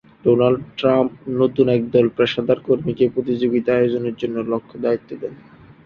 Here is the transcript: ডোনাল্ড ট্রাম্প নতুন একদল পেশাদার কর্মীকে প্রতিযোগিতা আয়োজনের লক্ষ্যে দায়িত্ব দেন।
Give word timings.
ডোনাল্ড 0.23 0.61
ট্রাম্প 0.77 1.11
নতুন 1.39 1.65
একদল 1.69 2.05
পেশাদার 2.17 2.59
কর্মীকে 2.67 3.05
প্রতিযোগিতা 3.09 3.71
আয়োজনের 3.75 4.15
লক্ষ্যে 4.47 4.77
দায়িত্ব 4.79 5.09
দেন। 5.21 5.33